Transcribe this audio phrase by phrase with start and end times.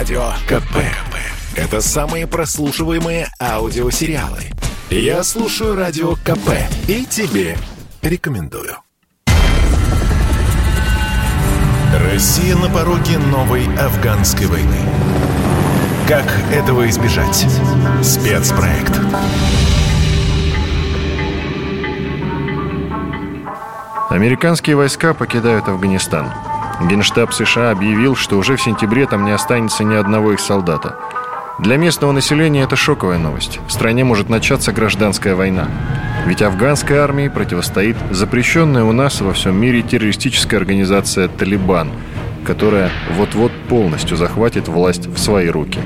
[0.00, 0.76] Радио КП.
[1.54, 4.44] Это самые прослушиваемые аудиосериалы.
[4.88, 6.52] Я слушаю Радио КП
[6.88, 7.58] и тебе
[8.00, 8.78] рекомендую.
[12.10, 14.78] Россия на пороге новой афганской войны.
[16.08, 17.44] Как этого избежать?
[18.02, 18.98] Спецпроект.
[24.08, 26.32] Американские войска покидают Афганистан.
[26.88, 30.96] Генштаб США объявил, что уже в сентябре там не останется ни одного их солдата.
[31.58, 33.60] Для местного населения это шоковая новость.
[33.68, 35.68] В стране может начаться гражданская война.
[36.24, 41.90] Ведь афганской армии противостоит запрещенная у нас во всем мире террористическая организация «Талибан»,
[42.46, 45.80] которая вот-вот полностью захватит власть в свои руки.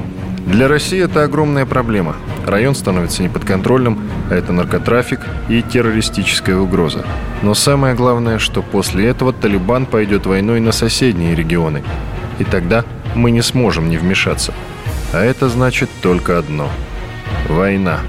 [0.46, 2.16] Для России это огромная проблема.
[2.46, 3.98] Район становится неподконтрольным,
[4.30, 7.04] а это наркотрафик и террористическая угроза.
[7.42, 11.82] Но самое главное, что после этого Талибан пойдет войной на соседние регионы.
[12.38, 12.84] И тогда
[13.14, 14.52] мы не сможем не вмешаться.
[15.12, 16.68] А это значит только одно–
[17.48, 18.00] война.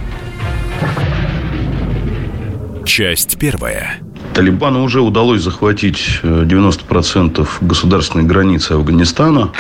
[2.86, 3.98] Часть первая.
[4.34, 9.52] Талибану уже удалось захватить 90% государственной границы Афганистана.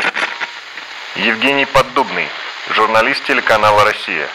[1.16, 2.05] Евгений Поддубный,
[2.76, 4.28] журналист телеканала «Россия».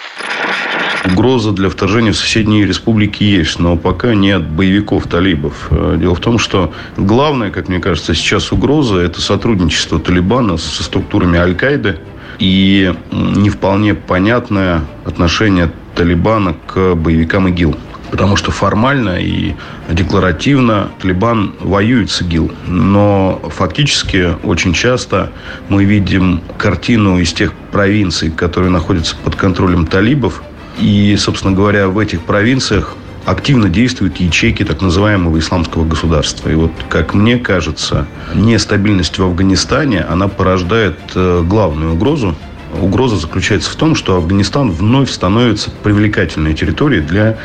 [1.04, 5.68] Угроза для вторжения в соседние республики есть, но пока не от боевиков талибов.
[5.70, 11.38] Дело в том, что главная, как мне кажется, сейчас угроза– это сотрудничество Талибана со структурами
[11.38, 12.00] Аль-Каиды
[12.38, 17.76] и не вполне понятное отношение Талибана к боевикам ИГИЛ.
[18.10, 19.54] Потому что формально и
[19.88, 22.52] декларативно Талибан воюет с ИГИЛ.
[22.66, 25.30] Но фактически очень часто
[25.68, 30.42] мы видим картину из тех провинций, которые находятся под контролем талибов.
[30.78, 36.48] И, собственно говоря, в этих провинциях активно действуют ячейки так называемого исламского государства.
[36.48, 42.34] И вот, как мне кажется, нестабильность в Афганистане, она порождает э, главную угрозу
[42.80, 47.38] угроза заключается в том, что Афганистан вновь становится привлекательной территорией для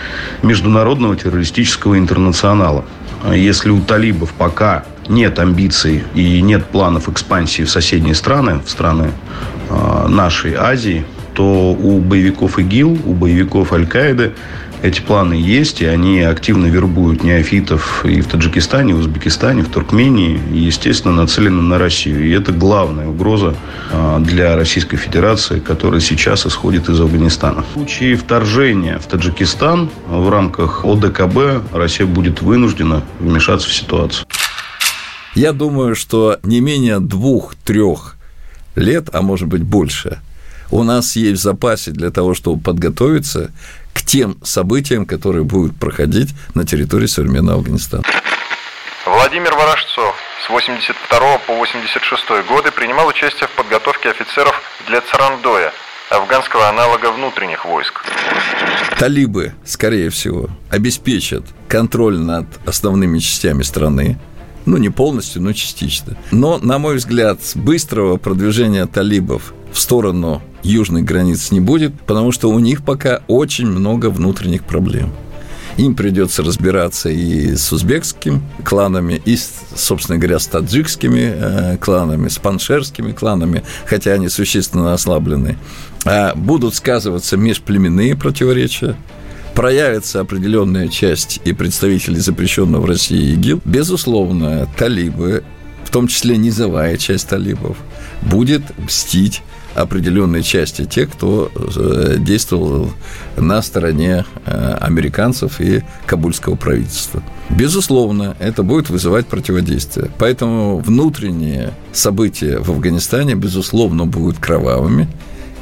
[0.43, 2.85] международного террористического интернационала.
[3.23, 8.69] А если у талибов пока нет амбиций и нет планов экспансии в соседние страны, в
[8.69, 9.11] страны
[9.69, 14.33] э, нашей Азии, то у боевиков ИГИЛ, у боевиков Аль-Каиды
[14.85, 19.69] эти планы есть, и они активно вербуют неофитов и в Таджикистане, и в Узбекистане, в
[19.69, 22.27] Туркмении, и, естественно, нацелены на Россию.
[22.27, 23.55] И это главная угроза
[23.91, 27.63] а, для Российской Федерации, которая сейчас исходит из Афганистана.
[27.71, 34.27] В случае вторжения в Таджикистан в рамках ОДКБ Россия будет вынуждена вмешаться в ситуацию.
[35.33, 38.17] Я думаю, что не менее двух-трех
[38.75, 40.19] лет, а может быть больше,
[40.71, 43.51] у нас есть в запасе для того, чтобы подготовиться
[43.95, 48.03] к тем событиям, которые будут проходить на территории современного Афганистана.
[49.05, 55.71] Владимир Ворожцов с 82 по 86 годы принимал участие в подготовке офицеров для Царандоя,
[56.09, 58.03] афганского аналога внутренних войск.
[58.99, 64.19] Талибы, скорее всего, обеспечат контроль над основными частями страны,
[64.65, 66.17] ну, не полностью, но частично.
[66.31, 72.49] Но, на мой взгляд, быстрого продвижения талибов в сторону южных границ не будет, потому что
[72.49, 75.11] у них пока очень много внутренних проблем.
[75.77, 79.37] Им придется разбираться и с узбекскими кланами, и,
[79.75, 85.57] собственно говоря, с таджикскими э, кланами, с паншерскими кланами, хотя они существенно ослаблены.
[86.05, 88.95] А будут сказываться межплеменные противоречия,
[89.53, 93.61] проявится определенная часть и представителей запрещенного в России ИГИЛ.
[93.65, 95.43] Безусловно, талибы,
[95.83, 97.75] в том числе низовая часть талибов,
[98.21, 99.41] будет мстить
[99.75, 102.91] определенной части тех, кто э, действовал
[103.37, 107.21] на стороне э, американцев и кабульского правительства.
[107.49, 110.09] Безусловно, это будет вызывать противодействие.
[110.17, 115.07] Поэтому внутренние события в Афганистане, безусловно, будут кровавыми.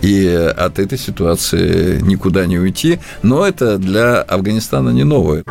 [0.01, 2.99] И от этой ситуации никуда не уйти.
[3.23, 5.43] Но это для Афганистана не новое.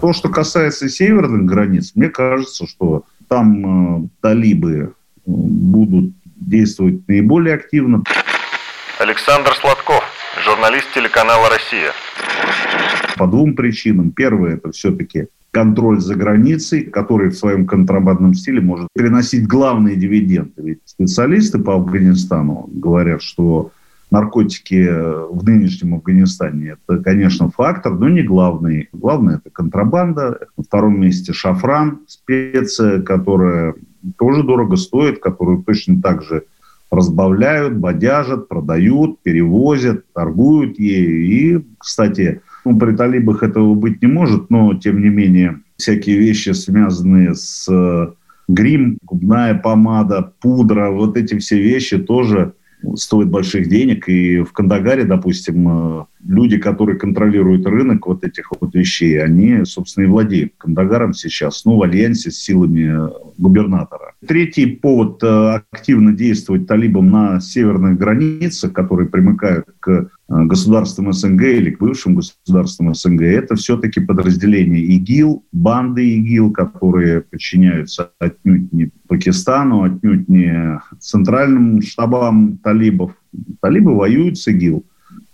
[0.00, 4.88] То, что касается северных границ, мне кажется, что там э, талибы э,
[5.24, 8.02] будут действовать наиболее активно.
[9.00, 10.04] Александр Сладков,
[10.44, 11.92] журналист телеканала «Россия».
[13.16, 14.10] По двум причинам.
[14.10, 20.52] Первое– это все-таки контроль за границей, который в своем контрабандном стиле может приносить главные дивиденды.
[20.58, 23.70] Ведь специалисты по Афганистану говорят, что
[24.12, 28.90] наркотики э, в нынешнем Афганистане– это, конечно, фактор, но не главный.
[28.92, 30.38] Главное– это контрабанда.
[30.56, 33.74] На втором месте шафран, специя, которая
[34.18, 36.44] тоже дорого стоит, которую точно так же
[36.90, 41.24] разбавляют, бодяжат, продают, перевозят, торгуют ею.
[41.24, 46.50] И, кстати, ну, при талибах этого быть не может, но, тем не менее, всякие вещи,
[46.50, 47.66] связанные с
[48.46, 52.52] грим, губная помада, пудра, вот эти все вещи тоже
[52.96, 54.08] стоят больших денег.
[54.08, 60.04] И в Кандагаре, допустим, э, люди, которые контролируют рынок вот этих вот вещей, они, собственно,
[60.04, 64.14] и владеют Кандагаром сейчас, ну, в альянсе с силами губернатора.
[64.26, 71.42] Третий повод э, активно действовать талибам на северных границах, которые примыкают к э, государствам СНГ
[71.42, 78.90] или к бывшим государствам СНГ, это все-таки подразделения ИГИЛ, банды ИГИЛ, которые подчиняются отнюдь не
[79.08, 83.12] Пакистану, отнюдь не центральным штабам талибов.
[83.60, 84.84] Талибы воюют с ИГИЛ.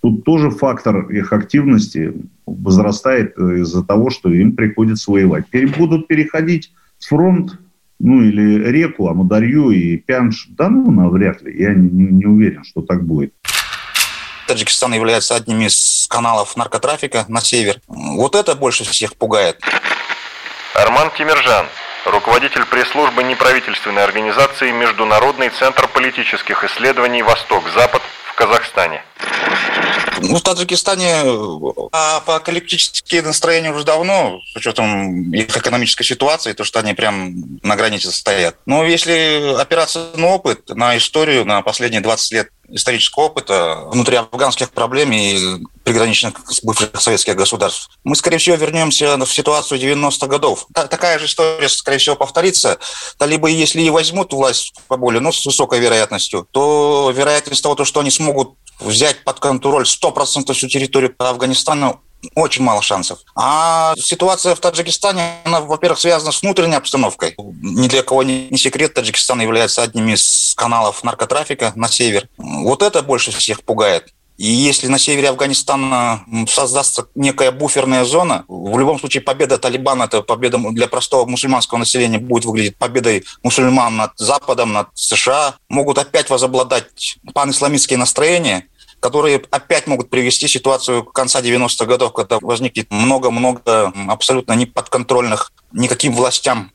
[0.00, 2.14] Тут тоже фактор их активности
[2.46, 5.44] возрастает из-за того, что им приходится воевать.
[5.78, 7.58] Будут переходить с фронт,
[8.00, 10.48] ну или реку, Амударью и Пянш.
[10.56, 11.56] Да ну, навряд ли.
[11.56, 13.32] Я не, не уверен, что так будет.
[14.48, 17.80] Таджикистан является одним из каналов наркотрафика на север.
[17.86, 19.60] Вот это больше всех пугает.
[20.72, 21.66] Арман Тимиржан,
[22.06, 29.04] руководитель пресс-службы неправительственной организации Международный центр политических исследований «Восток-Запад» в Казахстане.
[30.22, 31.22] Ну, в Таджикистане
[31.92, 37.76] а апокалиптические настроения уже давно, с учетом их экономической ситуации, то, что они прям на
[37.76, 38.56] границе стоят.
[38.66, 44.70] Но если опираться на опыт, на историю, на последние 20 лет исторического опыта внутри афганских
[44.70, 47.88] проблем и приграничных бывших советских государств.
[48.04, 50.66] Мы, скорее всего, вернемся в ситуацию 90-х годов.
[50.74, 52.78] Такая же история, скорее всего, повторится.
[53.16, 58.00] Талибы, если и возьмут власть по более, ну, с высокой вероятностью, то вероятность того, что
[58.00, 61.98] они смогут взять под контроль 100% всю территорию Афганистана
[62.34, 63.20] очень мало шансов.
[63.36, 67.34] А ситуация в Таджикистане, она, во-первых, связана с внутренней обстановкой.
[67.38, 72.28] Ни для кого не секрет, Таджикистан является одним из каналов наркотрафика на север.
[72.36, 74.12] Вот это больше всех пугает.
[74.38, 80.23] И если на севере Афганистана создастся некая буферная зона, в любом случае победа Талибана, это
[80.23, 85.56] победа для простого мусульманского населения будет выглядеть победой мусульман над Западом, над США.
[85.69, 88.69] Могут опять возобладать панисламистские настроения,
[89.00, 96.70] которые опять могут привести ситуацию конца 90-х годов, когда возникнет много-много абсолютно неподконтрольных никаким властям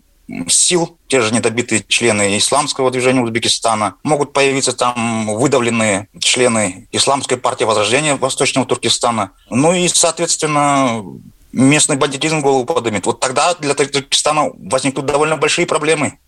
[0.48, 7.64] сил, те же недобитые члены исламского движения Узбекистана, могут появиться там выдавленные члены исламской партии
[7.64, 9.32] Возрождения Восточного Туркестана.
[9.50, 11.04] Ну и, соответственно,
[11.52, 13.06] местный бандитизм голову подымет.
[13.06, 16.20] Вот тогда для Таджикистана возникнут довольно большие проблемы.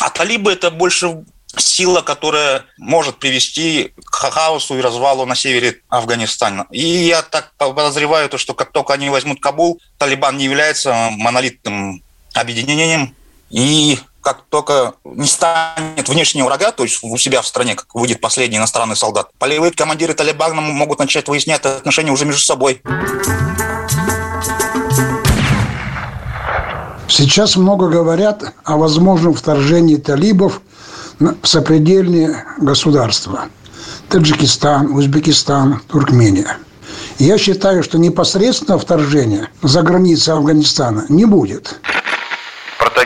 [0.00, 1.24] А талибы это больше
[1.56, 6.66] сила, которая может привести к хаосу и развалу на севере Афганистана.
[6.70, 12.02] И я так подозреваю, то, что как только они возьмут Кабул, Талибан не является монолитным
[12.32, 13.14] объединением,
[13.50, 18.20] и как только не станет внешнего врага, то есть у себя в стране, как выйдет
[18.20, 22.80] последний иностранный солдат, полевые командиры Талибана могут начать выяснять отношения уже между собой.
[27.06, 30.62] Сейчас много говорят о возможном вторжении талибов
[31.18, 33.48] в сопредельные государства.
[34.08, 36.56] Таджикистан, Узбекистан, Туркмения.
[37.18, 41.78] Я считаю, что непосредственно вторжение за границы Афганистана не будет.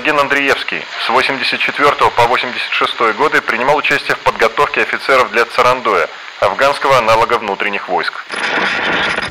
[0.09, 6.09] Протаген Андреевский с 84 по 86 годы принимал участие в подготовке офицеров для Царандоя,
[6.41, 8.15] афганского аналога внутренних войск.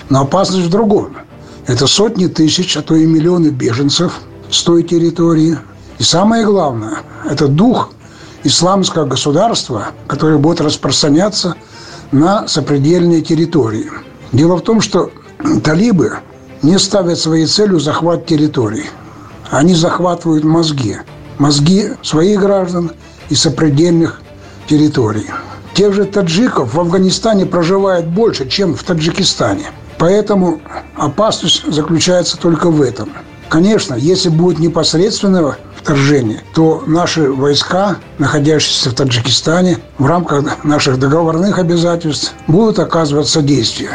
[0.10, 1.18] Но опасность в другом.
[1.66, 4.14] Это сотни тысяч, а то и миллионы беженцев
[4.52, 5.58] с той территории.
[5.98, 7.90] И самое главное, это дух
[8.44, 11.56] исламского государства, которое будет распространяться
[12.12, 13.90] на сопредельные территории.
[14.32, 15.10] Дело в том, что
[15.64, 16.20] талибы
[16.62, 18.86] не ставят своей целью захват территорий.
[19.50, 20.98] Они захватывают мозги.
[21.38, 22.92] Мозги своих граждан
[23.30, 24.22] и сопредельных
[24.68, 25.28] территорий.
[25.74, 29.68] Тех же таджиков в Афганистане проживает больше, чем в Таджикистане.
[30.00, 30.60] Поэтому
[30.96, 33.10] опасность заключается только в этом.
[33.50, 41.60] Конечно, если будет непосредственное вторжение, то наши войска, находящиеся в Таджикистане, в рамках наших договорных
[41.60, 43.92] обязательств, будут оказывать содействие.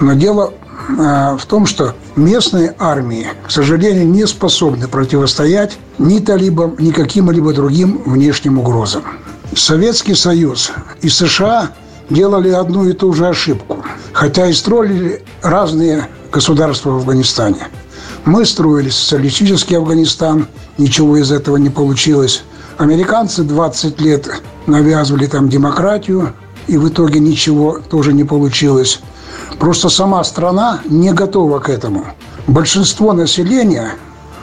[0.00, 0.52] Но дело
[0.88, 8.02] в том, что местные армии, к сожалению, не способны противостоять ни талибам, ни каким-либо другим
[8.04, 9.02] внешним угрозам.
[9.54, 11.70] Советский Союз и США
[12.10, 17.68] делали одну и ту же ошибку, хотя и строили разные государства в Афганистане.
[18.24, 20.48] Мы строили социалистический Афганистан,
[20.78, 22.42] ничего из этого не получилось.
[22.78, 26.32] Американцы 20 лет навязывали там демократию,
[26.66, 29.00] и в итоге ничего тоже не получилось.
[29.58, 32.04] Просто сама страна не готова к этому.
[32.46, 33.92] Большинство населения,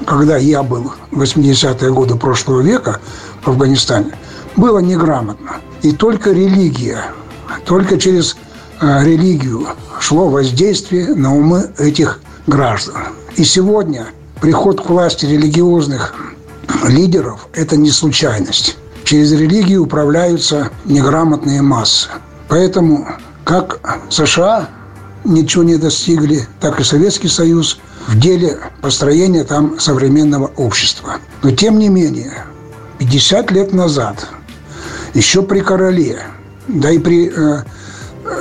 [0.06, 3.00] когда я был в 80-е годы прошлого века
[3.44, 4.14] в Афганистане,
[4.56, 5.58] было неграмотно.
[5.82, 7.06] И только религия,
[7.66, 8.36] только через
[8.80, 9.68] э, религию
[10.00, 12.96] шло воздействие на умы этих граждан.
[13.36, 14.08] И сегодня
[14.42, 16.16] приход к власти религиозных
[16.88, 18.78] лидеров– это не случайность.
[19.04, 22.10] Через религию управляются неграмотные массы.
[22.48, 23.08] Поэтому
[23.44, 24.70] как США
[25.24, 31.18] ничего не достигли, так и Советский Союз в деле построения там современного общества.
[31.44, 32.46] Но тем не менее,
[33.00, 34.28] 50 лет назад,
[35.14, 36.24] еще при короле,
[36.68, 37.64] да и при э,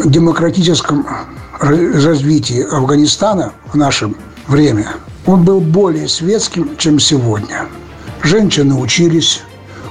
[0.05, 1.07] демократическом
[1.61, 4.13] развитии Афганистана в наше
[4.47, 4.93] время,
[5.27, 7.67] он был более светским, чем сегодня.
[8.23, 9.43] Женщины учились,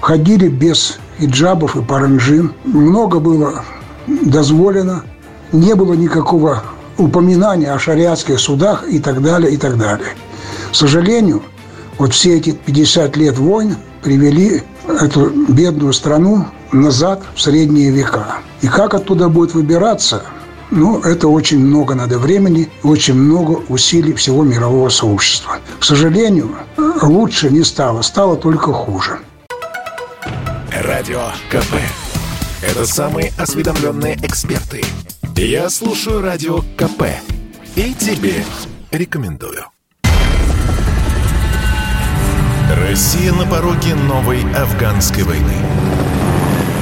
[0.02, 2.54] ходили без хиджабов и паранджин.
[2.64, 3.64] Много было
[4.08, 5.04] дозволено.
[5.52, 6.64] Не было никакого
[7.00, 10.10] упоминания о шариатских судах и так далее, и так далее.
[10.72, 11.42] К сожалению,
[11.98, 18.38] вот все эти 50 лет войн привели эту бедную страну назад в средние века.
[18.62, 20.24] И как оттуда будет выбираться,
[20.72, 25.58] ну, это очень много надо времени, очень много усилий всего мирового сообщества.
[25.80, 26.56] К сожалению,
[27.02, 29.20] лучше не стало, стало только хуже.
[30.72, 31.74] Радио КП.
[32.62, 34.84] Это самые осведомленные эксперты.
[35.42, 37.04] Я слушаю Радио КП.
[37.78, 38.44] И тебе
[38.92, 39.64] рекомендую.
[42.70, 45.54] Россия на пороге новой афганской войны.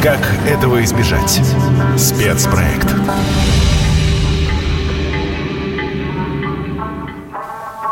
[0.02, 1.40] Как этого избежать?
[2.00, 2.88] Спецпроект.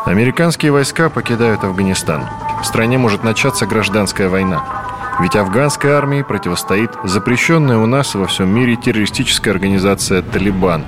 [0.07, 2.25] Американские войска покидают Афганистан.
[2.59, 4.84] В стране может начаться гражданская война.
[5.21, 10.83] Ведь афганской армии противостоит запрещенная у нас и во всем мире террористическая организация «Талибан».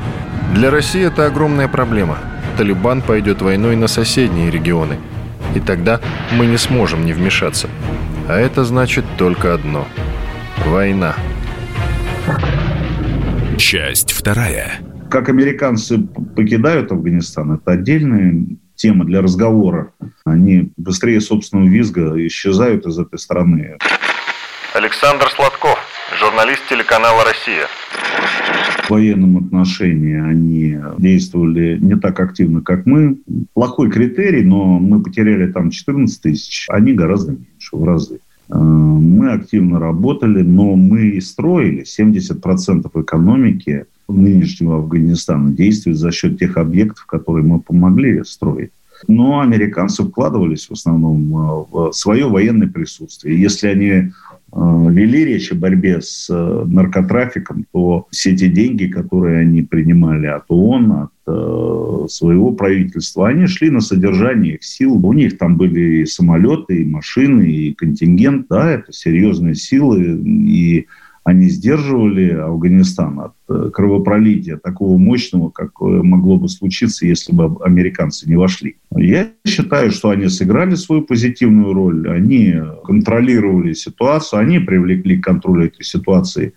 [0.53, 2.17] Для России это огромная проблема.
[2.57, 4.97] Талибан пойдет войной на соседние регионы.
[5.55, 6.01] И тогда
[6.33, 7.69] мы не сможем не вмешаться.
[8.27, 9.87] А это значит только одно–
[10.65, 11.15] война.
[13.57, 14.73] Часть вторая.
[15.09, 15.99] Как американцы
[16.35, 19.91] покидают Афганистан, это отдельная тема для разговора.
[20.25, 23.77] Они быстрее собственного визга исчезают из этой страны.
[24.77, 25.79] Александр Сладков,
[26.19, 27.65] журналист телеканала «Россия».
[28.83, 33.17] В военном отношении они действовали не так активно, как мы.
[33.55, 38.19] Плохой критерий, но мы потеряли там 14 тысяч, они гораздо меньше, в разы.
[38.49, 46.37] Э, мы активно работали, но мы и строили 70% экономики нынешнего Афганистана действует за счет
[46.37, 48.69] тех объектов, которые мы помогли строить.
[49.07, 53.41] Но американцы вкладывались в основном э, в свое военное присутствие.
[53.41, 54.11] Если они
[54.53, 60.45] вели речь о борьбе с э, наркотрафиком, то все те деньги, которые они принимали от
[60.47, 65.05] ООН, от э, своего правительства, они шли на содержание их сил.
[65.05, 68.47] У них там были и самолеты, и машины, и контингент.
[68.49, 70.21] Да, это серьезные силы.
[70.23, 70.87] И
[71.27, 78.29] они сдерживали Афганистан от э, кровопролития такого мощного, какое могло бы случиться, если бы американцы
[78.29, 78.77] не вошли.
[78.95, 82.55] Я считаю, что они сыграли свою позитивную роль, они
[82.85, 86.53] контролировали ситуацию, они привлекли к контролю этой ситуации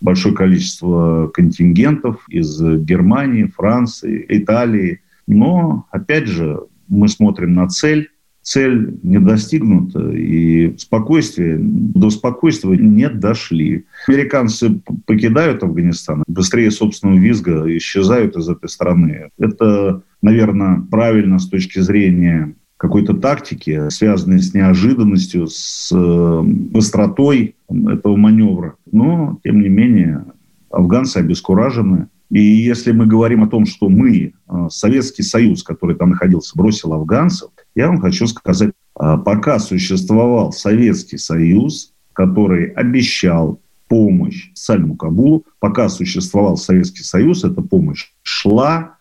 [0.00, 5.00] большое количество контингентов из Германии, Франции, Италии.
[5.26, 8.11] Но, опять же, мы смотрим на цель,
[8.42, 13.84] цель не достигнута, и спокойствие, до спокойствия не дошли.
[14.08, 19.30] Американцы покидают Афганистан, быстрее собственного визга исчезают из этой страны.
[19.38, 28.16] Это, наверное, правильно с точки зрения какой-то тактики, связанной с неожиданностью, с э, быстротой этого
[28.16, 28.74] маневра.
[28.90, 30.24] Но, тем не менее,
[30.68, 32.08] афганцы обескуражены.
[32.30, 36.92] И если мы говорим о том, что мы, э, Советский Союз, который там находился, бросил
[36.92, 45.44] афганцев, я вам хочу сказать, а, пока существовал Советский Союз, который обещал помощь Сальму Кабулу,
[45.58, 48.96] пока существовал Советский Союз, эта помощь шла.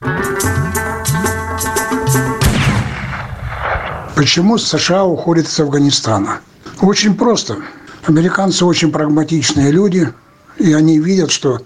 [4.16, 6.42] Почему США уходят из Афганистана?
[6.82, 7.58] Очень просто.
[8.06, 10.10] Американцы очень прагматичные люди,
[10.58, 11.62] и они видят, что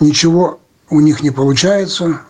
[0.00, 2.20] ничего у них не получается,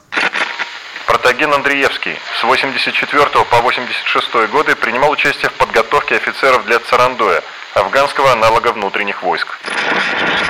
[1.14, 7.40] Протаген Андреевский с 84 по 86 годы принимал участие в подготовке офицеров для Царандоя,
[7.76, 9.46] афганского аналога внутренних войск.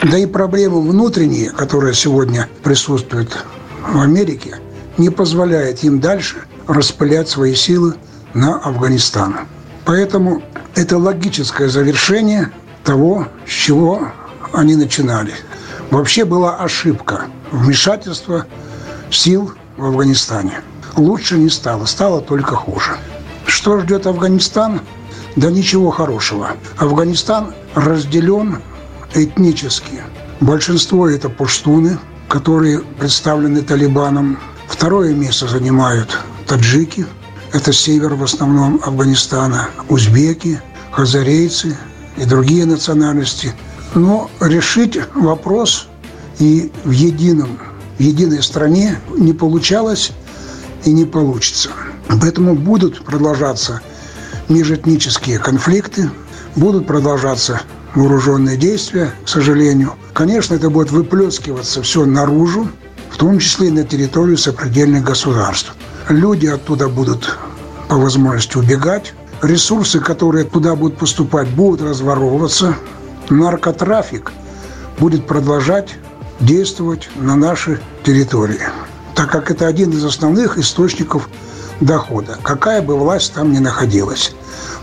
[0.04, 3.44] Да и проблемы внутренние, которые сегодня присутствуют
[3.82, 4.56] в Америке,
[4.96, 7.96] не позволяют им дальше распылять свои силы
[8.32, 9.40] на Афганистан.
[9.84, 10.42] Поэтому
[10.74, 12.52] это логическое завершение
[12.84, 14.12] того, с чего
[14.54, 15.34] они начинали.
[15.90, 18.46] Вообще была ошибка вмешательства
[19.10, 20.60] сил в Афганистане.
[20.96, 22.96] Лучше не стало, стало только хуже.
[23.46, 24.80] Что ждет Афганистан?
[25.36, 26.52] Да ничего хорошего.
[26.78, 28.62] Афганистан разделен
[29.14, 30.02] этнически.
[30.40, 34.38] Большинство это пуштуны, которые представлены Талибаном.
[34.68, 37.06] Второе место занимают таджики,
[37.52, 41.76] это север в основном Афганистана, узбеки, хазарейцы
[42.16, 43.52] и другие национальности.
[43.94, 45.86] Но решить вопрос
[46.38, 47.58] и в едином,
[47.98, 50.12] единой стране не получалось
[50.84, 51.70] и не получится.
[52.20, 53.80] Поэтому будут продолжаться
[54.48, 56.10] межэтнические конфликты,
[56.56, 57.62] будут продолжаться
[57.94, 59.94] вооруженные действия, к сожалению.
[60.12, 62.68] Конечно, это будет выплескиваться все наружу,
[63.10, 65.74] в том числе и на территорию сопредельных государств.
[66.08, 67.38] Люди оттуда будут
[67.88, 72.76] по возможности убегать, ресурсы, которые туда будут поступать, будут разворовываться,
[73.30, 74.32] наркотрафик
[74.98, 75.94] будет продолжать
[76.40, 78.60] действовать на нашей территории,
[79.14, 81.28] так как это один из основных источников
[81.80, 84.34] дохода, какая бы власть там ни находилась.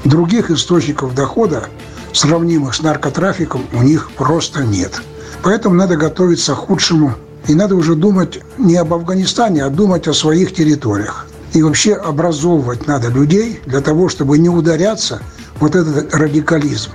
[0.03, 1.65] Других источников дохода,
[2.13, 5.01] сравнимых с наркотрафиком, у них просто нет.
[5.43, 7.15] Поэтому надо готовиться к худшему.
[7.48, 11.25] И надо уже думать не об Афганистане, а думать о своих территориях.
[11.53, 15.22] И вообще образовывать надо людей для того, чтобы не ударяться
[15.60, 16.91] вот этот радикализм.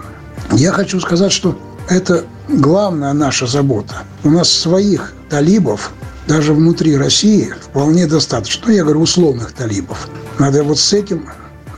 [0.53, 4.05] Я хочу сказать, что это главная наша забота.
[4.25, 5.93] У нас своих талибов
[6.27, 8.65] даже внутри России вполне достаточно.
[8.67, 10.09] Ну, я говорю, условных талибов.
[10.39, 11.29] Надо вот с этим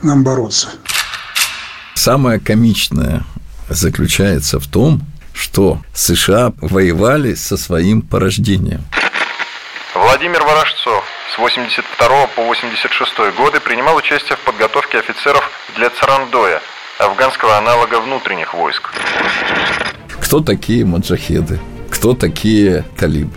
[0.01, 0.69] нам бороться.
[1.95, 3.23] Самое комичное
[3.69, 5.01] заключается в том,
[5.33, 8.83] что США воевали со своим порождением.
[9.93, 16.61] Владимир Ворожцов с 82 по 86 годы принимал участие в подготовке офицеров для Царандоя,
[16.97, 18.89] афганского аналога внутренних войск.
[20.29, 21.59] Кто такие маджахеды?
[21.89, 23.31] Кто такие талибы?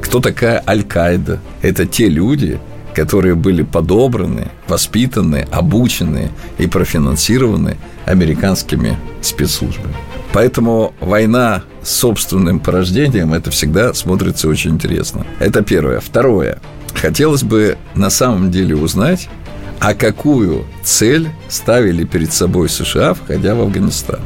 [0.00, 1.40] Кто такая Аль-Каида?
[1.60, 2.60] Это те люди,
[2.94, 9.92] которые были подобраны, воспитаны, обучены и профинансированы американскими спецслужбами.
[10.32, 15.26] Поэтому война с собственным порождением это всегда смотрится очень интересно.
[15.40, 15.98] Это первое.
[15.98, 16.60] Второе.
[16.94, 19.28] Хотелось бы на самом деле узнать,
[19.80, 24.20] а какую цель ставили перед собой США, входя в Афганистан.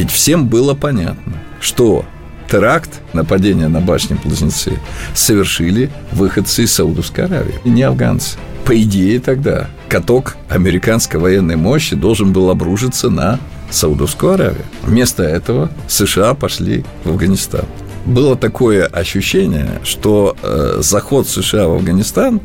[0.00, 2.06] Ведь всем было понятно, что
[2.50, 4.78] теракт, нападение на башни-близнецы,
[5.12, 8.38] совершили выходцы из Саудовской Аравии, не афганцы.
[8.64, 14.64] По идее тогда каток американской военной мощи должен был обрушиться на Саудовскую Аравию.
[14.80, 17.66] Вместо этого США пошли в Афганистан.
[18.06, 22.40] Было такое ощущение, что э, заход США в Афганистан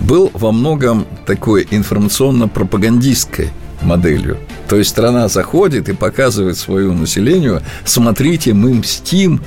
[0.00, 4.38] был во многом такой информационно-пропагандистской моделью.
[4.68, 9.40] То есть страна заходит и показывает своему населению, смотрите, мы мстим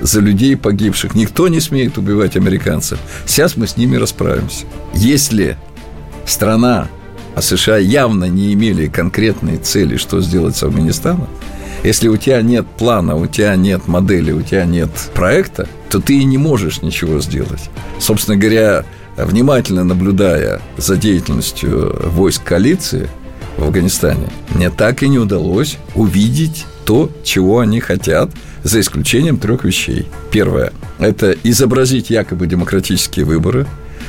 [0.00, 1.14] за людей погибших.
[1.14, 2.98] Никто не смеет убивать американцев.
[3.26, 4.64] Сейчас мы с ними расправимся.
[4.94, 5.56] Если
[6.26, 6.88] страна,
[7.34, 11.28] а США явно не имели конкретной цели, что сделать с Афганистаном,
[11.82, 16.18] если у тебя нет плана, у тебя нет модели, у тебя нет проекта, то ты
[16.18, 17.70] и не можешь ничего сделать.
[17.98, 18.84] Собственно говоря,
[19.16, 23.10] внимательно наблюдая за деятельностью войск коалиции–
[23.56, 28.30] в Афганистане, мне так и не удалось увидеть то, чего они хотят,
[28.62, 30.06] за исключением трех вещей.
[30.30, 33.66] Первое– это изобразить якобы демократические выборы.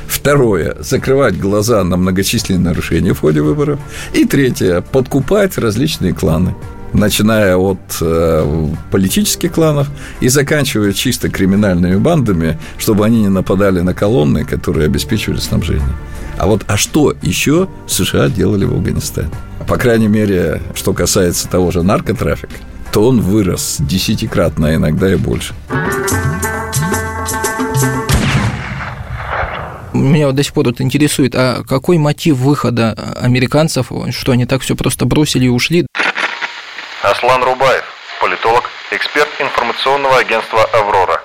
[0.08, 3.80] Второе– закрывать глаза на многочисленные нарушения в ходе выборов.
[4.14, 6.56] И третье– подкупать различные кланы
[6.96, 9.88] начиная от э, политических кланов
[10.20, 15.96] и заканчивая чисто криминальными бандами, чтобы они не нападали на колонны, которые обеспечивали снабжение.
[16.38, 19.30] А вот, а что еще США делали в Афганистане?
[19.68, 22.54] По крайней мере, что касается того же наркотрафика,
[22.92, 25.54] то он вырос десятикратно, а иногда и больше.
[29.94, 34.62] Меня вот до сих пор вот интересует, а какой мотив выхода американцев, что они так
[34.62, 35.88] все просто бросили и ушли?
[37.26, 37.84] Аслан Рубаев,
[38.22, 41.24] политолог, эксперт информационного агентства «Аврора»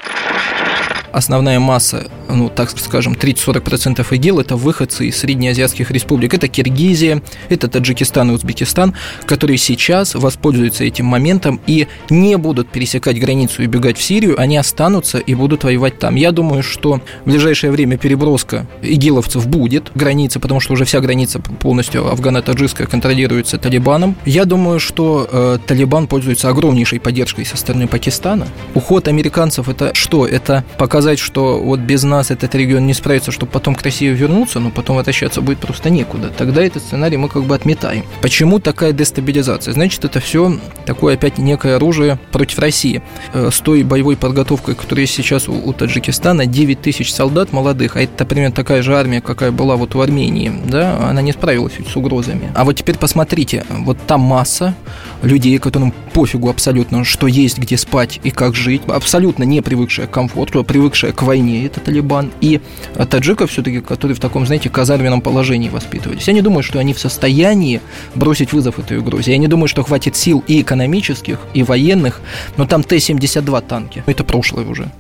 [1.12, 6.34] основная масса, ну, так скажем, 30-40% ИГИЛ– это выходцы из среднеазиатских республик.
[6.34, 8.94] Это Киргизия, это Таджикистан и Узбекистан,
[9.26, 14.56] которые сейчас воспользуются этим моментом и не будут пересекать границу и бегать в Сирию, они
[14.56, 16.14] останутся и будут воевать там.
[16.14, 21.40] Я думаю, что в ближайшее время переброска игиловцев будет, граница, потому что уже вся граница
[21.40, 24.16] полностью афгано-таджикская контролируется Талибаном.
[24.24, 28.46] Я думаю, что э, Талибан пользуется огромнейшей поддержкой со стороны Пакистана.
[28.74, 30.26] Уход американцев– это что?
[30.26, 34.08] Это пока сказать, что вот без нас этот регион не справится, чтобы потом к России
[34.08, 36.28] вернуться, но потом возвращаться будет просто некуда.
[36.28, 38.04] Тогда этот сценарий мы как бы отметаем.
[38.20, 39.72] Почему такая дестабилизация?
[39.72, 43.00] Значит, это все такое опять некое оружие против России.
[43.32, 48.02] Э, с той боевой подготовкой, которая сейчас у, у Таджикистана, 9 тысяч солдат молодых, а
[48.02, 51.96] это примерно такая же армия, какая была вот в Армении, да, она не справилась с
[51.96, 52.50] угрозами.
[52.54, 54.74] А вот теперь посмотрите, вот там масса
[55.22, 60.10] людей, которым пофигу абсолютно, что есть, где спать и как жить, абсолютно не привыкшая к
[60.10, 62.09] комфорту, а привык привыкшая к войне, это Талибан,
[62.40, 62.60] и
[63.08, 66.26] таджиков все-таки, которые в таком, знаете, казарменном положении воспитывались.
[66.26, 67.80] Я не думаю, что они в состоянии
[68.14, 69.32] бросить вызов этой угрозе.
[69.32, 72.20] Я не думаю, что хватит сил и экономических, и военных,
[72.56, 74.02] но там Т-72 танки.
[74.06, 74.90] Это прошлое уже.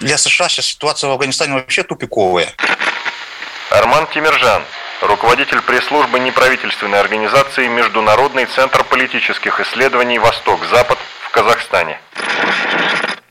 [0.00, 2.48] Для США сейчас ситуация в Афганистане вообще тупиковая.
[3.70, 4.62] Арман Тимиржан,
[5.02, 11.98] руководитель пресс-службы неправительственной организации Международный центр политических исследований «Восток-Запад» в Казахстане.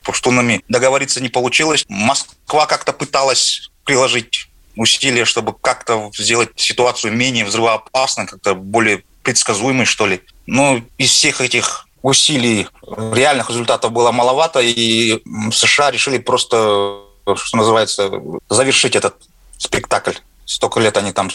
[0.03, 1.85] Пуштунами договориться не получилось.
[1.87, 10.05] Москва как-то пыталась приложить усилия, чтобы как-то сделать ситуацию менее взрывоопасной, как-то более предсказуемой, что
[10.05, 10.21] ли.
[10.45, 12.67] Но из всех этих усилий
[13.13, 16.99] реальных результатов было маловато, и США решили просто,
[17.35, 18.11] что называется,
[18.49, 19.15] завершить этот
[19.57, 20.13] спектакль.
[20.45, 21.29] Столько лет они там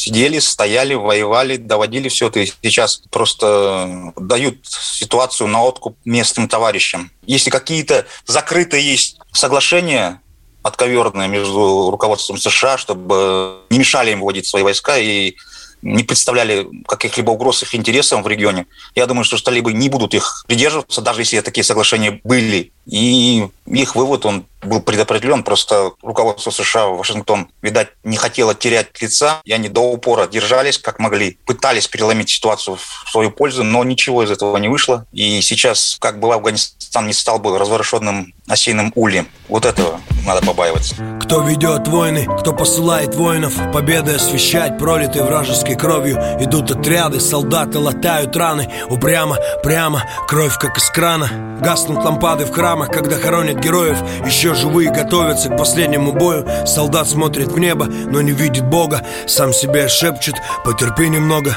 [0.00, 2.40] сидели, стояли, воевали, доводили все это.
[2.40, 7.10] И сейчас просто дают ситуацию на откуп местным товарищам.
[7.26, 10.22] Если какие-то закрытые есть соглашения,
[10.62, 15.36] отковерные между руководством США, чтобы не мешали им вводить свои войска и
[15.82, 18.66] не представляли каких-либо угроз их интересам в регионе.
[18.94, 22.72] Я думаю, что талибы не будут их придерживаться, даже если такие соглашения были.
[22.86, 25.42] И их вывод, он был предопределен.
[25.42, 30.98] Просто руководство США, Вашингтон, видать, не хотело терять лица, и они до упора держались, как
[30.98, 31.38] могли.
[31.46, 35.06] Пытались переломить ситуацию в свою пользу, но ничего из этого не вышло.
[35.12, 39.26] И сейчас, как бы Афганистан не стал бы разворошенным осиным ульем.
[39.48, 40.94] Вот этого надо побаиваться.
[41.20, 46.16] Кто ведет войны, кто посылает воинов, победы освещать, пролитой вражеской кровью.
[46.40, 51.58] Идут отряды, солдаты латают раны, упрямо, прямо, кровь как из крана.
[51.60, 53.98] Гаснут лампады в храмах, когда хоронят героев.
[54.26, 56.46] Еще живые готовятся к последнему бою.
[56.66, 59.02] Солдат смотрит в небо, но не видит Бога.
[59.26, 60.34] Сам себе шепчет,
[60.64, 61.56] потерпи немного.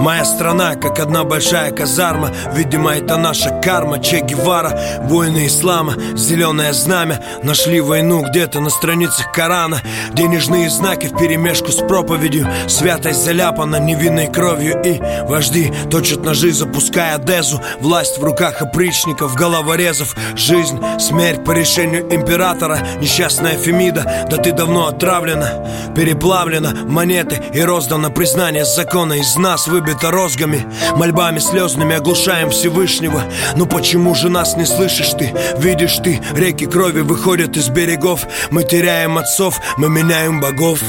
[0.00, 2.30] Моя страна, как одна большая казарма.
[2.54, 3.98] Видимо, это наша карма.
[3.98, 5.94] Че Гевара, воины ислама,
[6.30, 7.20] зеленое знамя.
[7.42, 9.82] Нашли войну где-то на страницах Корана.
[10.12, 12.48] Денежные знаки в перемешку с проповедью.
[12.68, 14.80] Святость заляпана невинной кровью.
[14.84, 17.60] И вожди точат ножи, запуская дезу.
[17.80, 24.86] Власть в руках опричников, головорезов Жизнь, смерть по решению императора Несчастная Фемида, да ты давно
[24.86, 25.66] отравлена
[25.96, 30.64] Переплавлена монеты и роздано признание закона Из нас выбито розгами,
[30.94, 33.22] мольбами слезными Оглушаем Всевышнего
[33.56, 35.34] Ну почему же нас не слышишь ты?
[35.58, 40.80] Видишь ты, реки крови выходят из берегов Мы теряем отцов, мы меняем богов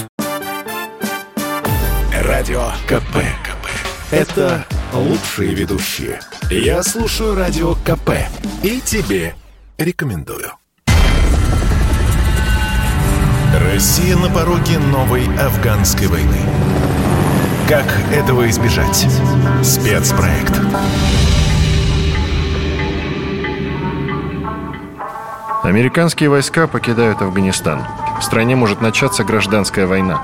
[2.23, 3.17] Радио КП.
[3.43, 3.67] КП.
[4.11, 6.19] Это лучшие ведущие.
[6.49, 8.11] Я слушаю Радио КП
[8.63, 9.35] и тебе
[9.77, 10.51] рекомендую.
[13.53, 16.41] Россия на пороге новой афганской войны.
[17.67, 19.05] Как этого избежать?
[19.63, 20.53] Спецпроект.
[25.63, 27.83] Американские войска покидают Афганистан.
[28.19, 30.19] В стране может начаться гражданская война.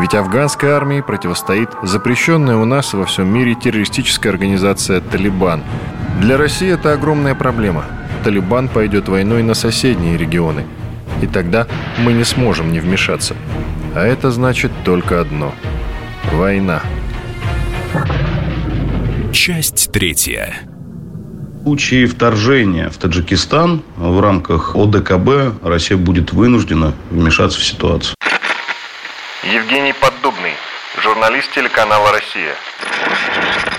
[0.00, 5.62] Ведь афганской армии противостоит запрещенная у нас во всем мире террористическая организация «Талибан».
[6.20, 7.84] Для России это огромная проблема.
[8.24, 10.64] Талибан пойдет войной на соседние регионы.
[11.20, 11.68] И тогда
[11.98, 13.36] мы не сможем не вмешаться.
[13.94, 15.54] А это значит только одно–
[16.32, 16.82] война.
[19.32, 20.71] Часть третья.
[21.62, 28.16] Случае вторжения в Таджикистан в рамках ОДКБ Россия будет вынуждена вмешаться в ситуацию.
[29.44, 30.54] Евгений Поддубный,
[31.00, 32.56] журналист телеканала «Россия».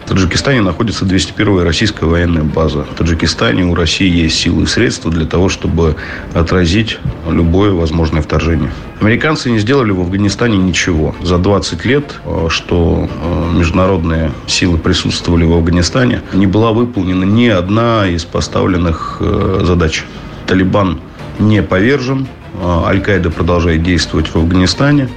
[0.06, 2.84] В Таджикистане находится 201-я российская военная база.
[2.84, 5.96] В Таджикистане у России есть силы и средства для того, чтобы
[6.34, 8.70] отразить любое возможное вторжение.
[9.00, 11.16] Американцы не сделали в Афганистане ничего.
[11.22, 17.48] За 20 лет, э, что э, международные силы присутствовали в Афганистане, не была выполнена ни
[17.48, 20.04] одна из поставленных э, задач.
[20.48, 21.00] Талибан
[21.39, 22.28] не повержен,
[22.62, 25.10] Аль-Каида продолжает действовать в Афганистане.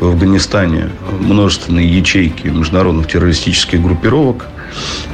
[0.00, 4.46] В Афганистане множественные ячейки международных террористических группировок.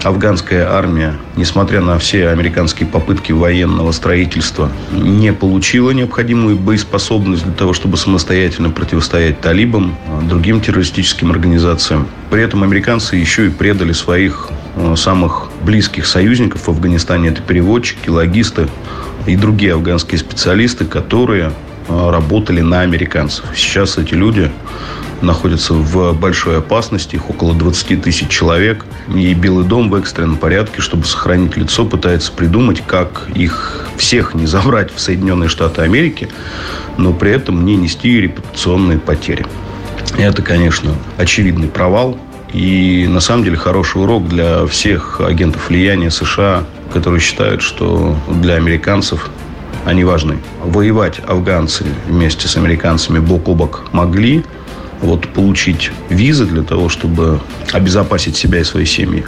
[0.02, 7.72] Афганская армия, несмотря на все американские попытки военного строительства, не получила необходимую боеспособность для того,
[7.72, 9.96] чтобы самостоятельно противостоять талибам,
[10.28, 12.06] другим террористическим организациям.
[12.30, 17.30] При этом американцы еще и предали своих э, самых близких союзников в Афганистане.
[17.30, 18.68] Это переводчики, логисты
[19.26, 21.52] и другие афганские специалисты, которые
[21.88, 23.44] работали на американцев.
[23.54, 24.50] Сейчас эти люди
[25.22, 28.84] находятся в большой опасности, их около 20 тысяч человек.
[29.14, 34.46] И Белый дом в экстренном порядке, чтобы сохранить лицо, пытается придумать, как их всех не
[34.46, 36.28] забрать в Соединенные Штаты Америки,
[36.96, 39.46] но при этом не нести репутационные потери.
[40.16, 42.18] Это, конечно, очевидный провал.
[42.52, 48.54] И на самом деле хороший урок для всех агентов влияния США, которые считают, что для
[48.54, 49.30] американцев
[49.88, 50.38] они важны.
[50.62, 54.44] Воевать афганцы вместе с американцами бок о бок могли,
[55.00, 57.40] вот получить визы для того, чтобы
[57.72, 59.24] обезопасить себя и свои семьи,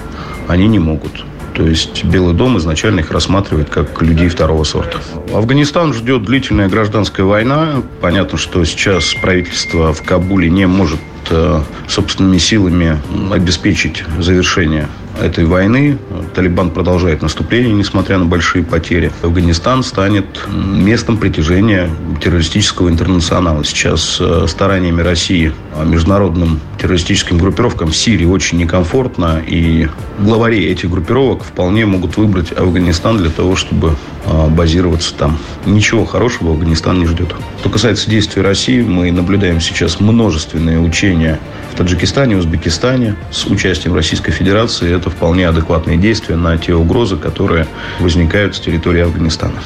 [0.48, 1.24] они не могут.
[1.54, 4.98] То есть Белый дом изначально их рассматривает как людей второго сорта.
[5.32, 7.82] Афганистан ждет длительная гражданская война.
[8.00, 12.98] Понятно, что сейчас правительство в Кабуле не может э, собственными силами
[13.32, 14.88] обеспечить завершение
[15.20, 15.98] этой войны.
[16.34, 19.12] Талибан продолжает наступление, несмотря на большие потери.
[19.22, 23.64] Афганистан станет местом притяжения террористического интернационала.
[23.64, 25.52] Сейчас э, стараниями России
[25.84, 33.18] международным террористическим группировкам в Сирии очень некомфортно, и главари этих группировок вполне могут выбрать Афганистан
[33.18, 35.38] для того, чтобы базироваться там.
[35.66, 37.34] Ничего хорошего Афганистан не ждет.
[37.60, 41.38] Что касается действий России, мы наблюдаем сейчас множественные учения
[41.72, 44.94] в Таджикистане, Узбекистане с участием Российской Федерации.
[44.94, 47.66] Это вполне адекватные действия на те угрозы, которые
[47.98, 49.60] возникают с территории Афганистана.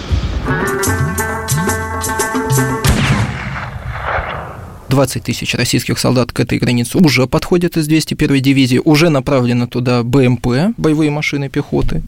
[4.94, 10.04] 20 тысяч российских солдат к этой границе уже подходят из 201-й дивизии, уже направлено туда
[10.04, 12.04] БМП, боевые машины пехоты.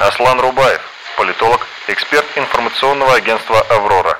[0.00, 0.80] Аслан Рубаев,
[1.18, 4.18] политолог, эксперт информационного агентства «Аврора».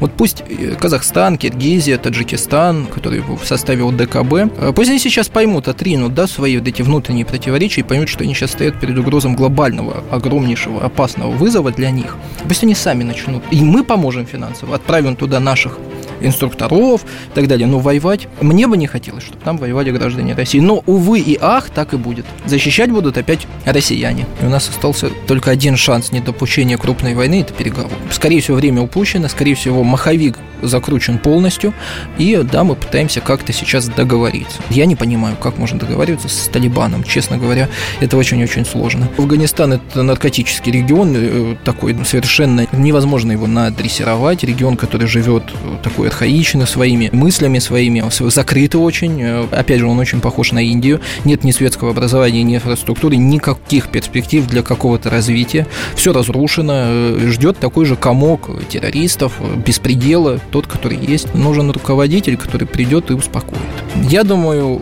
[0.00, 5.68] Вот пусть э, Казахстан, Киргизия, Таджикистан, которые в составе ОДКБ, э, пусть они сейчас поймут,
[5.68, 9.36] отринут да, свои вот эти внутренние противоречия и поймут, что они сейчас стоят перед угрозом
[9.36, 12.16] глобального, огромнейшего, опасного вызова для них.
[12.46, 13.42] Пусть они сами начнут.
[13.50, 15.78] И мы поможем финансово, отправим туда наших
[16.20, 17.66] инструкторов и так далее.
[17.66, 20.60] Но воевать мне бы не хотелось, чтобы там воевали граждане России.
[20.60, 22.26] Но, увы и ах, так и будет.
[22.46, 24.26] Защищать будут опять россияне.
[24.42, 27.94] И у нас остался только один шанс недопущения крупной войны– это переговоры.
[28.10, 31.74] Скорее всего, время упущено, скорее всего, маховик закручен полностью,
[32.18, 34.62] и да, мы пытаемся как-то сейчас договориться.
[34.70, 37.68] Я не понимаю, как можно договариваться с Талибаном, честно говоря,
[38.00, 39.08] это очень-очень сложно.
[39.18, 45.44] Афганистан– это наркотический регион, э, такой совершенно невозможно его надрессировать, регион, который живет
[45.82, 51.00] такой архаично, своими мыслями, своими, закрытый очень, э, опять же, он очень похож на Индию,
[51.26, 57.58] нет ни светского образования, ни инфраструктуры, никаких перспектив для какого-то развития, все разрушено, э, ждет
[57.58, 59.34] такой же комок террористов,
[59.66, 61.34] беспредела, тот, который есть.
[61.34, 63.60] Нужен руководитель, который придет и успокоит.
[64.08, 64.80] Я думаю,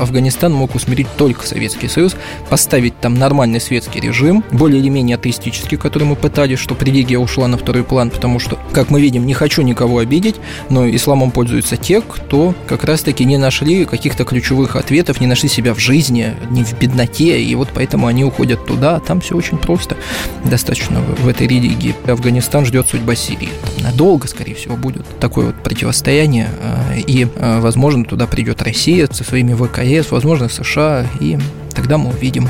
[0.00, 2.14] Афганистан мог усмирить только Советский Союз,
[2.50, 7.48] поставить там нормальный светский режим, более или менее атеистический, который мы пытались, что религия ушла
[7.48, 10.36] на второй план, потому что, как мы видим, не хочу никого обидеть,
[10.70, 15.74] но исламом пользуются те, кто как раз-таки не нашли каких-то ключевых ответов, не нашли себя
[15.74, 19.58] в жизни, не в бедноте, и вот поэтому они уходят туда, а там все очень
[19.58, 19.96] просто,
[20.44, 21.94] достаточно в этой религии.
[22.06, 23.50] Афганистан ждет судьба Сирии.
[23.80, 29.24] Надолго, скорее всего, будет такое вот противостояние, э, и, э, возможно, туда придет Россия со
[29.24, 31.38] своими ВКС, возможно, США, и
[31.74, 32.48] тогда мы увидим,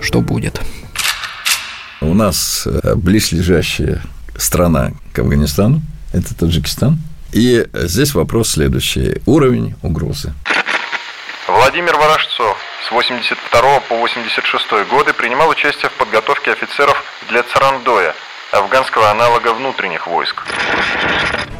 [0.00, 0.60] что будет.
[2.00, 4.02] У нас э, близлежащая
[4.36, 6.98] страна к Афганистану, это Таджикистан.
[7.32, 9.20] И здесь вопрос следующий.
[9.26, 10.32] Уровень угрозы.
[11.46, 18.14] Владимир Ворожцов с 82 по 86 годы принимал участие в подготовке офицеров для Царандоя,
[18.52, 20.42] афганского аналога внутренних войск.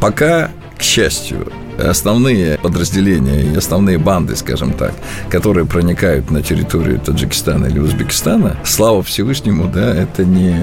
[0.00, 4.94] Пока, к счастью, основные подразделения и основные банды, скажем так,
[5.28, 10.56] которые проникают на территорию Таджикистана или Узбекистана, слава Всевышнему, да, это не,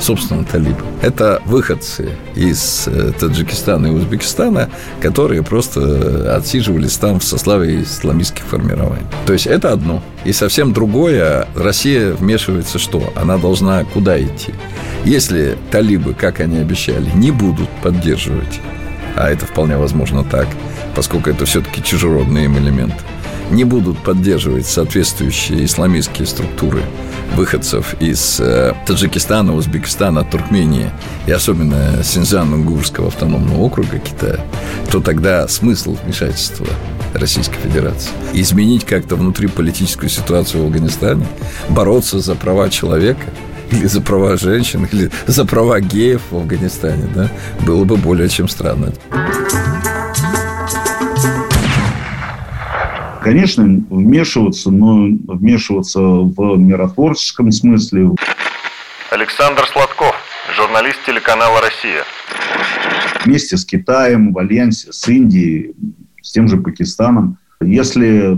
[0.00, 0.80] собственно, талибы.
[1.02, 4.70] Это выходцы из э, Таджикистана и Узбекистана,
[5.02, 9.04] которые просто отсиживались там в сословии исламистских формирований.
[9.26, 10.02] То есть это одно.
[10.24, 13.12] И совсем другое, Россия вмешивается что?
[13.14, 14.54] Она должна куда идти?
[15.04, 18.60] Если талибы, как они обещали, не будут поддерживать
[19.16, 20.46] а это вполне возможно так,
[20.94, 22.94] поскольку это все-таки чужеродный им элемент,
[23.50, 26.82] не будут поддерживать соответствующие исламистские структуры
[27.34, 30.90] выходцев из э, Таджикистана, Узбекистана, Туркмении
[31.26, 34.40] и особенно Синьцзян-Угурского автономного округа Китая,
[34.90, 36.66] то тогда смысл вмешательства
[37.14, 38.10] Российской Федерации.
[38.32, 41.26] Изменить как-то внутри политическую ситуацию в Афганистане,
[41.68, 43.24] бороться за права человека–
[43.70, 47.30] или за права женщин, или за права геев в Афганистане, да,
[47.64, 48.92] было бы более чем странно.
[53.22, 58.10] Конечно, вмешиваться, но вмешиваться в миротворческом смысле.
[59.10, 60.14] Александр Сладков,
[60.56, 62.04] журналист телеканала «Россия».
[63.24, 65.74] Вместе с Китаем, в альянсе с Индией,
[66.22, 67.38] с тем же Пакистаном.
[67.60, 68.36] Если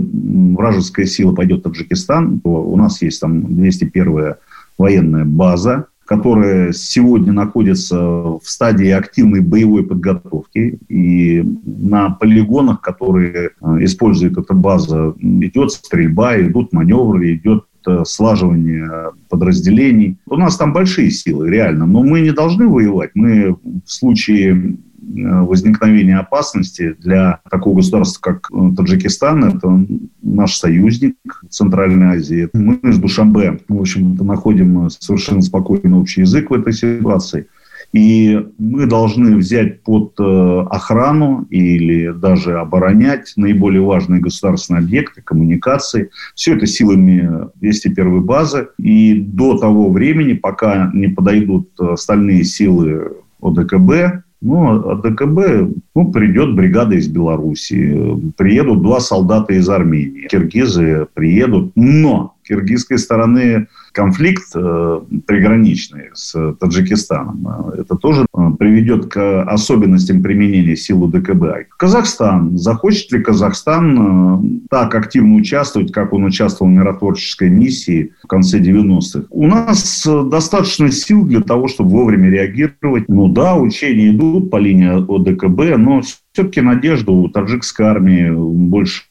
[0.55, 4.37] вражеская сила пойдет в Таджикистан, то у нас есть там 201-я
[4.79, 10.79] военная база, которая сегодня находится в стадии активной боевой подготовки.
[10.87, 19.11] И на полигонах, которые э, использует эта база, идет стрельба, идут маневры, идет э, слаживание
[19.29, 20.17] подразделений.
[20.25, 21.85] У нас там большие силы, реально.
[21.85, 23.11] Но мы не должны воевать.
[23.13, 24.77] Мы в случае
[25.09, 29.85] возникновения опасности для такого государства, как э, Таджикистан, это
[30.21, 32.49] наш союзник в Центральной Азии.
[32.53, 37.47] Мы с Душамбе, в общем-то, находим совершенно спокойный общий язык в этой ситуации.
[37.91, 46.11] И мы должны взять под э, охрану или даже оборонять наиболее важные государственные объекты, коммуникации.
[46.35, 48.67] Все это силами 201 базы.
[48.77, 56.55] И до того времени, пока не подойдут остальные силы ОДКБ, ну, а ДКБ, ну, придет
[56.55, 65.01] бригада из Беларуси, приедут два солдата из Армении, киргизы приедут, но киргизской стороны конфликт э,
[65.25, 67.47] приграничный с Таджикистаном.
[67.77, 71.69] Это тоже э, приведет к особенностям применения силы ДКБ.
[71.77, 72.57] Казахстан.
[72.57, 78.59] Захочет ли Казахстан э, так активно участвовать, как он участвовал в миротворческой миссии в конце
[78.59, 79.27] 90-х?
[79.29, 83.05] У нас достаточно сил для того, чтобы вовремя реагировать.
[83.07, 89.03] Ну да, учения идут по линии ОДКБ, но все-таки надежда у таджикской армии больше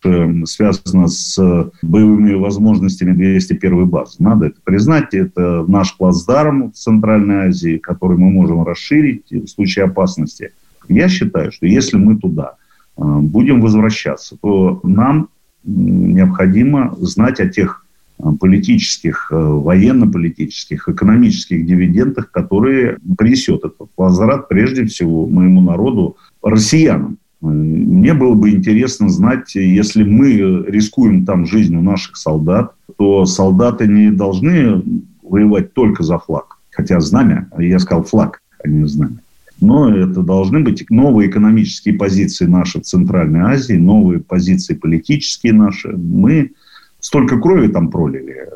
[0.46, 1.38] связана с
[1.82, 4.16] боевыми возможностями 201 базы.
[4.18, 5.14] Надо это признать.
[5.14, 10.50] Это наш плацдарм в Центральной Азии, который мы можем расширить в случае опасности.
[10.90, 12.56] Я считаю, что если мы туда
[12.98, 15.30] э, будем возвращаться, то нам
[15.64, 17.86] необходимо знать о тех
[18.18, 27.16] э, политических, э, военно-политических, экономических дивидендах, которые принесет этот возврат прежде всего моему народу, россиянам.
[27.40, 34.10] Мне было бы интересно знать, если мы рискуем там жизнью наших солдат, то солдаты не
[34.10, 34.82] должны
[35.22, 36.58] воевать только за флаг.
[36.70, 39.18] Хотя знамя, я сказал флаг, а не знамя.
[39.60, 45.88] Но это должны быть новые экономические позиции наши в Центральной Азии, новые позиции политические наши.
[45.88, 46.52] Мы
[47.00, 48.46] столько крови там пролили э,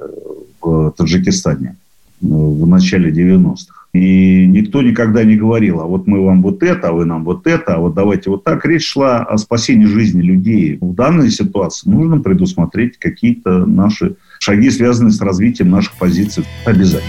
[0.61, 1.77] в Таджикистане
[2.21, 3.82] э, в начале 90-х.
[3.95, 7.47] И никто никогда не говорил, а вот мы вам вот это, а вы нам вот
[7.47, 8.65] это, а вот давайте вот так.
[8.65, 10.79] Речь шла о спасении жизни людей.
[10.81, 16.45] В данной ситуации нужно предусмотреть какие-то наши шаги, связанные с развитием наших позиций.
[16.65, 17.03] Обязательно.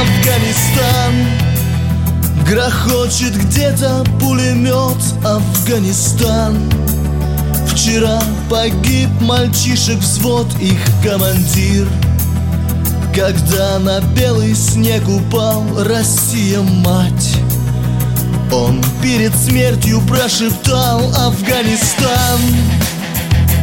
[0.00, 1.14] Афганистан
[2.44, 6.56] Грохочет где-то пулемет Афганистан
[7.74, 11.88] Вчера погиб мальчишек взвод их командир.
[13.12, 17.36] Когда на белый снег упал Россия мать.
[18.52, 22.40] Он перед смертью прошептал Афганистан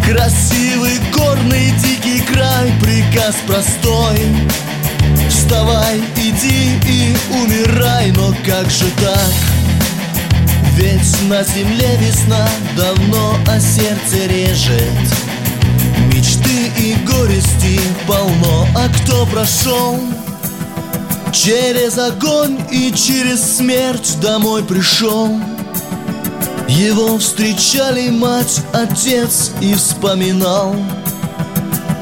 [0.05, 4.19] Красивый горный дикий край Приказ простой.
[5.29, 9.50] Вставай, иди и умирай Но как же так?
[10.81, 14.81] Ведь на земле весна давно, а сердце режет.
[16.11, 19.99] Мечты и горести полно, а кто прошел?
[21.31, 25.39] Через огонь и через смерть домой пришел.
[26.67, 30.75] Его встречали мать, отец и вспоминал.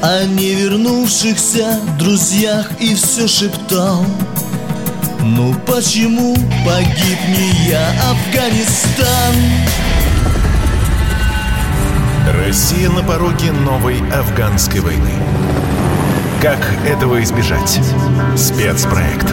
[0.00, 4.06] О невернувшихся друзьях и все шептал–
[5.22, 9.34] ну почему погиб не я, Афганистан?
[12.44, 15.12] Россия на пороге новой афганской войны.
[16.40, 17.80] Как этого избежать?
[18.36, 19.26] Спецпроект.